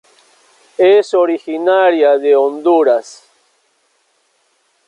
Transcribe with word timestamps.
Es 0.79 1.13
originaria 1.13 2.17
de 2.17 2.35
Honduras. 2.35 3.21